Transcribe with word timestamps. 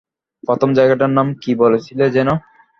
প্রথম 0.43 0.69
জায়গাটার 0.77 1.11
নাম 1.17 1.27
কী 1.41 1.51
বলেছিলে 1.55 2.05
যেন? 2.09 2.29